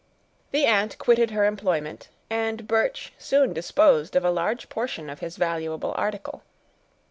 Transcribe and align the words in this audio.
The 0.49 0.65
aunt 0.65 0.97
quitted 0.97 1.29
her 1.29 1.45
employment; 1.45 2.09
and 2.27 2.67
Birch 2.67 3.13
soon 3.19 3.53
disposed 3.53 4.15
of 4.15 4.25
a 4.25 4.31
large 4.31 4.67
portion 4.67 5.11
of 5.11 5.19
his 5.19 5.37
valuable 5.37 5.93
article. 5.95 6.41